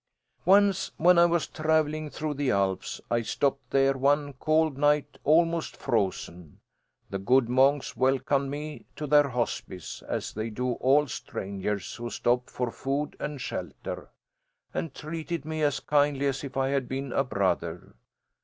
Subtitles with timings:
[0.45, 5.77] "Once, when I was travelling through the Alps, I stopped there one cold night, almost
[5.77, 6.59] frozen.
[7.11, 12.49] The good monks welcomed me to their hospice, as they do all strangers who stop
[12.49, 14.09] for food and shelter,
[14.73, 17.93] and treated me as kindly as if I had been a brother.